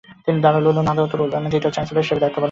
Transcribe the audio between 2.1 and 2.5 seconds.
দায়িত্ব পালন করেন।